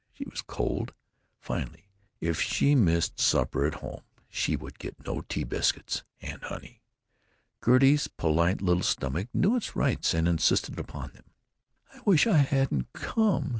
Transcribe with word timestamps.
She 0.13 0.25
was 0.27 0.41
cold. 0.41 0.95
Finally, 1.39 1.87
if 2.19 2.41
she 2.41 2.73
missed 2.73 3.19
supper 3.19 3.67
at 3.67 3.75
home 3.85 4.01
she 4.29 4.55
would 4.55 4.79
get 4.79 5.05
no 5.05 5.21
tea 5.21 5.43
biscuits 5.43 6.01
and 6.19 6.41
honey. 6.41 6.81
Gertie's 7.63 8.07
polite 8.07 8.63
little 8.63 8.81
stomach 8.81 9.27
knew 9.31 9.55
its 9.55 9.75
rights 9.75 10.15
and 10.15 10.27
insisted 10.27 10.79
upon 10.79 11.11
them. 11.11 11.25
"I 11.93 11.99
wish 12.03 12.25
I 12.25 12.37
hadn't 12.37 12.91
come!" 12.93 13.49